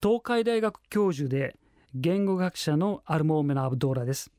[0.00, 1.56] 東海大学教授で
[1.92, 4.30] 言語学者のアルモーメナ・アブドーラです。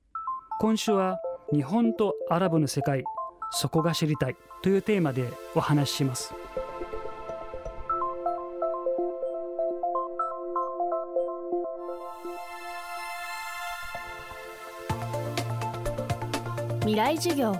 [0.61, 1.19] 今週は
[1.51, 3.03] 日本とアラブの世界
[3.51, 5.25] そこが知りたいというテーマで
[5.55, 6.33] お話しします。
[16.79, 17.57] 未来授業。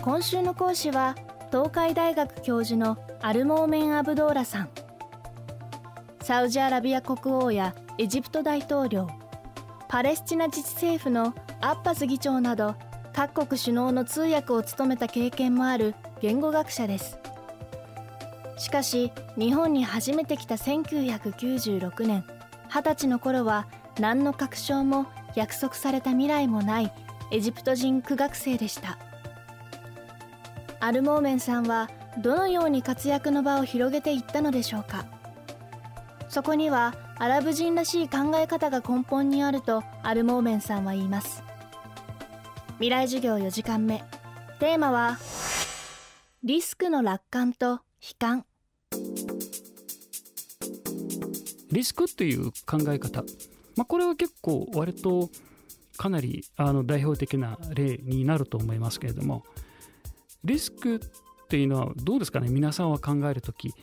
[0.00, 1.14] 今週の講師は
[1.52, 4.89] 東海大学教授のアルモーメン・アブドーラさん。
[6.30, 9.08] サウジアラビア国王やエジプト大統領
[9.88, 12.76] パレスチナ自治政府のアッバス議長など
[13.12, 17.18] 各国首脳の通訳を務めた経験もある言語学者です。
[18.58, 22.24] しかし日本に初めて来た1996年
[22.68, 23.66] 二十歳の頃は
[23.98, 26.92] 何の確証も約束された未来もない
[27.32, 28.98] エジプト人苦学生でした。
[30.78, 35.04] アルモーメンさんはどのように活躍の場を広げていったのでしょうか？
[36.30, 41.42] そこにはアラブ人らしい考え方が根本にあるとアルモーメンさんは言います。
[42.74, 44.04] 未来授業4時間目。
[44.60, 45.18] テーマは
[46.44, 47.80] リスクの楽観と悲
[48.18, 48.46] 観。
[51.72, 53.22] リスクっていう考え方、
[53.76, 55.30] まあ、これは結構割と
[55.96, 59.44] かなりあの代表的な例になると思いますけれども。
[60.42, 61.00] リスクっ
[61.48, 62.48] ていうのはどうですかね？
[62.48, 63.74] 皆さんは考える時、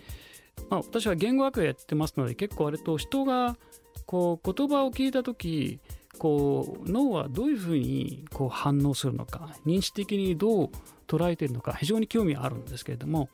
[0.69, 3.57] まあ、私は言語学やってますので結構割と人が
[4.05, 5.79] こう言葉を聞いた時
[6.17, 10.69] こう脳はどういうふうにこう反応するのか認知的にどう
[11.07, 13.29] 捉えているのか非常に興味あるんですけれども、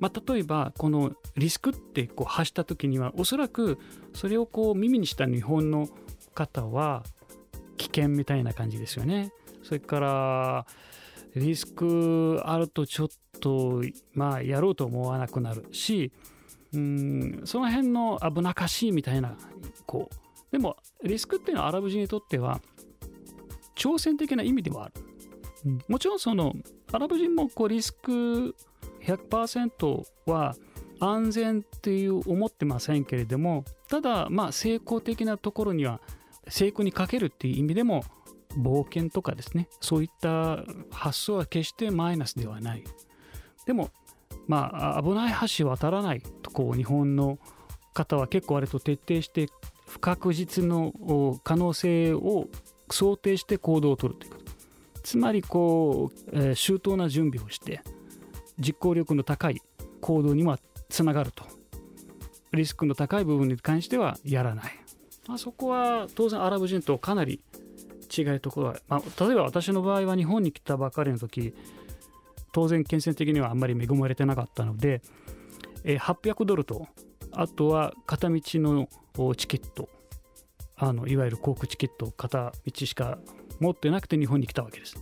[0.00, 3.78] まあ、例えばこのリスクってこう発した時にはおそらく
[4.14, 5.88] それをこう耳にした日本の
[6.34, 7.04] 方は
[7.76, 9.32] 危険みたいな感じですよね。
[9.62, 10.66] それから
[11.36, 13.08] リスクあるとちょっ
[13.40, 13.82] と
[14.12, 16.12] まあやろうと思わなくなるし
[16.72, 19.36] うんその辺の危なっかしいみたいな
[19.86, 20.14] こう。
[20.52, 22.60] でもリスクっていうのはアラブ人にとっては
[23.74, 24.94] 挑戦的な意味ではある、
[25.66, 26.54] うん、もちろんその
[26.92, 28.54] アラブ人もこうリスク
[29.02, 30.54] 100%は
[31.00, 36.00] 安全っていう思ってませんけれどもただまあ成功的なところには
[36.48, 38.04] 成功にかけるっていう意味でも
[38.58, 39.68] 冒険とかですね。
[39.80, 42.84] そういった発想は決してマイナスではない。
[43.66, 43.90] でも
[44.46, 47.38] まあ危ない橋渡らないとこう日本の
[47.92, 49.48] 方は結構割と徹底して
[49.86, 52.48] 不確実の可能性を
[52.90, 54.52] 想定して行動をとるということ。
[55.02, 57.82] つまりこう、えー、周到な準備をして
[58.58, 59.60] 実行力の高い
[60.00, 61.44] 行動にはつながると。
[62.54, 64.72] リスクの高い部分に関してはやらない、
[65.26, 67.40] まあ、そこは当然アラブ人とかなり
[68.16, 71.54] 違いところは、まあ、例えば私の場合は日本に来たばかりの時
[72.52, 75.02] 当然金銭的にはあんまり恵まれてなかったので、
[75.82, 76.86] え、800ドルと
[77.32, 78.88] あとは片道の
[79.36, 79.88] チケット
[80.76, 83.18] あのいわゆる航空チケット片道しか
[83.60, 84.96] 持ってなくて日本に来たわけです。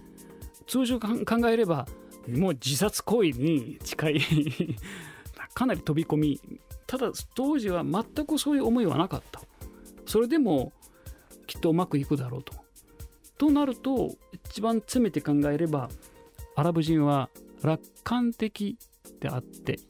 [0.66, 1.08] 通常考
[1.48, 1.86] えれば
[2.28, 4.20] もう自殺行為に近い
[5.54, 6.40] かなり飛び込み。
[6.86, 9.40] ただ当時は全くそういう思いはなかった。
[10.06, 10.72] それでも
[11.46, 12.61] きっとうまくいくだろうと。
[13.42, 15.90] となると一番詰めて考えれば
[16.54, 17.28] アラブ人は
[17.60, 18.78] 楽観的
[19.18, 19.80] であって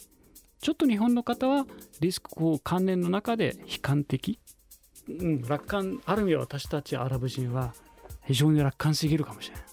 [0.63, 1.67] ちょっと日本の方は
[2.01, 4.39] リスク関連の中で悲観的、
[5.07, 7.75] うん、楽観ある意味私たちアラブ人は
[8.25, 9.65] 非常に楽観すぎるかもしれない。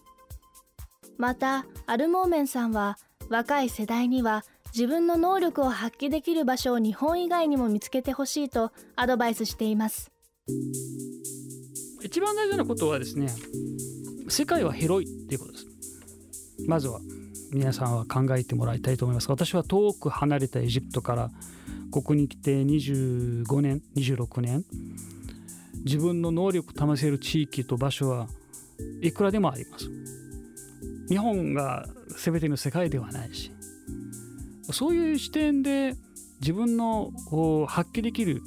[1.17, 2.97] またアルモーメンさんは
[3.29, 10.11] 若い世代には自分の能力を発揮できる場所を日本以外にも見つけてほしいとアドバイスしています
[12.03, 13.29] 一番大事なことはですね
[14.29, 15.67] 世界は広いっていうことです。
[16.67, 16.99] まずは
[17.51, 19.29] 皆さんは考えてもらいたいと思います。
[19.29, 21.31] 私は遠く離れたエジプトから
[21.91, 24.63] ここに来て25年26年
[25.83, 28.27] 自分の能力を試せる地域と場所は
[29.01, 29.89] いくらでもあります。
[31.07, 31.87] 日本が
[32.23, 33.51] 全ての世界ではないし
[34.71, 35.95] そういう視点で
[36.41, 37.11] 自分の
[37.67, 38.43] 発揮できる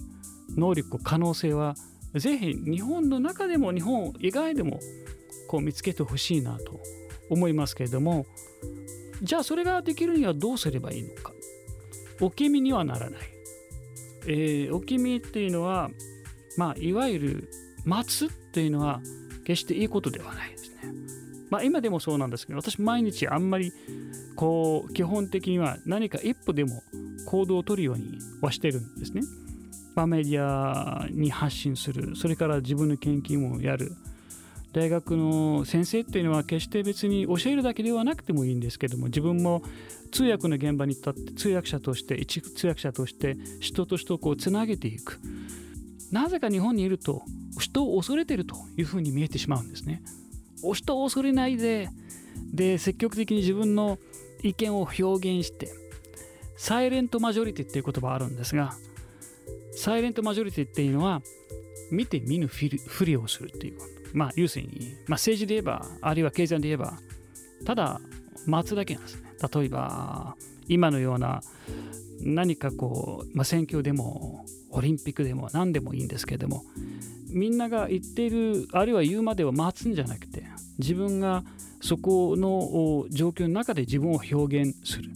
[0.56, 1.74] 能力可能性は
[2.14, 4.80] ぜひ日本の中でも日本以外でも
[5.48, 6.80] こう見つけてほしいなと
[7.30, 8.26] 思いますけれども
[9.22, 11.32] じゃあそれができるにはどうすればいいのか。
[12.20, 13.20] お気味にはならない、
[14.26, 15.90] えー、お気味っていうのは
[16.56, 17.50] まあいわゆる
[17.84, 19.00] 待つっていうのは
[19.44, 20.76] 決していいことではないですね。
[21.50, 23.72] まあ今でもそうなんですけど私毎日あんまり
[24.36, 26.82] こう基本的には何か一歩でも
[27.26, 29.22] 行動をとるようにはしてるんですね、
[29.94, 32.16] まあ、メディアに発信する。
[32.16, 33.92] それから自分の研究もやる。
[34.72, 39.62] 大学の先生っていうのは決して別に教えるだけではなくてもいいんですけども自分も
[40.12, 45.20] 通訳の現場に立って通訳者として一通訳者として人と人をこうつなげていく。
[46.10, 47.22] なぜか日本にいると
[47.58, 50.02] 人を恐れてるというふうに見えてしまうんですね。
[50.74, 51.88] 人を恐れないで
[52.52, 53.98] で積極的に自分の
[54.42, 55.70] 意見を表現して
[56.56, 58.74] サイレントマジョリティっていう言葉あるんですが
[59.72, 61.22] サイレントマジョリティっていうのは
[61.90, 64.02] 見て見ぬふりをするっていうこと。
[64.12, 66.98] まあ要するに、まあ、政治で言えばあるいは経済で言えば
[67.64, 68.00] ただ
[68.46, 70.36] 待つだけなんですね例えば
[70.68, 71.40] 今のような
[72.20, 76.64] 何かこう、まあ、選挙でもオリンピックでも何でもいいんですけれども
[77.28, 80.44] みんなが言っているあるいは言うまでは待つんじゃなくて
[80.78, 81.42] 自分が
[81.80, 85.10] そこの状況の中で自分を表現する。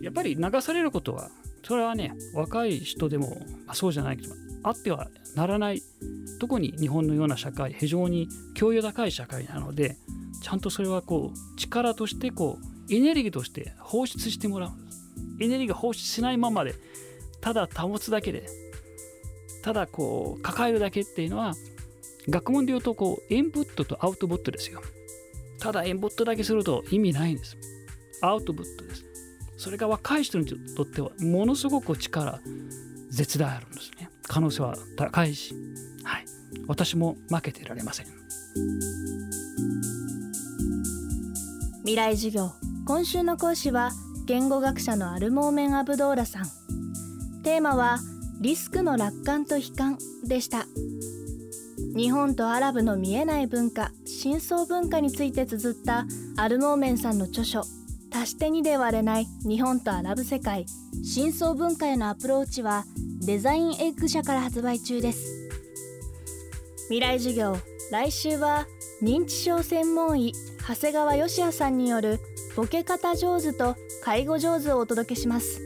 [0.00, 1.30] やっぱり流されることは
[1.64, 3.36] それはね若い人でも、
[3.66, 5.82] まあ、そうじゃないけどあってはならない
[6.40, 9.96] 特に日本のような社会非常に教養高い社会なので
[10.42, 14.70] ちゃんとそれはこう力としてこうエネルギーとして放出してもらう。
[15.40, 16.74] エネルギーが放出しないままで
[17.40, 18.46] ただ保つだけで
[19.62, 21.54] ただこう抱えるだけっていうのは
[22.28, 24.82] 学問で言うとこうインプットとアウトプットですよ。
[25.58, 27.56] ただインプットだけすると意味ないんです。
[28.20, 29.04] アウトプットです。
[29.62, 32.40] それが若い人にとってはものすごく力
[33.10, 34.10] 絶大あるんですね。
[34.24, 35.54] 可能性は高いし、
[36.02, 36.24] はい、
[36.66, 38.06] 私も負けてられません。
[41.82, 42.50] 未来授業
[42.86, 43.92] 今週の講師は
[44.26, 47.42] 言語学者のアルモーメン・アブドーラさん。
[47.44, 48.00] テーマは
[48.40, 50.66] リスクの楽観と悲観でした。
[51.94, 56.04] 日本とアラブの見えない文化深層文化について綴った
[56.36, 57.62] アルモーメンさんの著書
[58.14, 60.66] 足して2で割れない日本とアラブ世界。
[61.02, 62.84] 深層文化へのアプローチは
[63.24, 65.48] デザインエッグ社から発売中です。
[66.88, 67.56] 未来授業。
[67.90, 68.66] 来週は
[69.02, 70.34] 認知症専門医
[70.66, 72.20] 長谷川芳也さんによる
[72.54, 75.60] ボケ方上手と介護上手をお届けします。